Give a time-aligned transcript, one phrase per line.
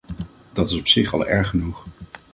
[0.53, 1.85] Dat is op zich al erg genoeg.